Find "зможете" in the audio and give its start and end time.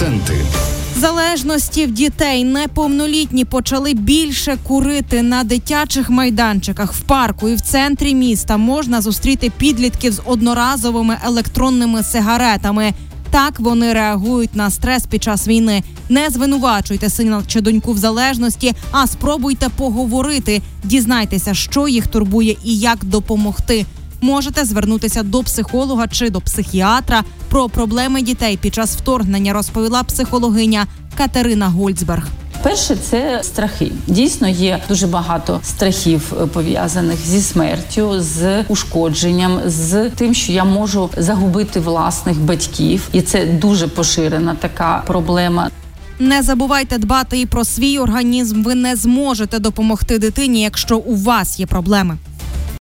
48.96-49.58